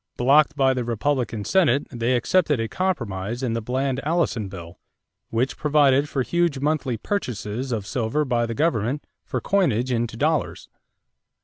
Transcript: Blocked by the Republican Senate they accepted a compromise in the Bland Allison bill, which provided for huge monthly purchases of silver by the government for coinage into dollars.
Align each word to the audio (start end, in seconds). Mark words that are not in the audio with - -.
Blocked 0.17 0.55
by 0.55 0.73
the 0.73 0.83
Republican 0.83 1.45
Senate 1.45 1.85
they 1.91 2.15
accepted 2.15 2.59
a 2.59 2.67
compromise 2.67 3.43
in 3.43 3.53
the 3.53 3.61
Bland 3.61 3.99
Allison 4.03 4.49
bill, 4.49 4.79
which 5.29 5.57
provided 5.57 6.09
for 6.09 6.23
huge 6.23 6.57
monthly 6.57 6.97
purchases 6.97 7.71
of 7.71 7.85
silver 7.85 8.25
by 8.25 8.47
the 8.47 8.55
government 8.55 9.03
for 9.23 9.39
coinage 9.39 9.91
into 9.91 10.17
dollars. 10.17 10.69